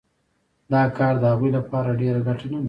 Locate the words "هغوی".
1.31-1.49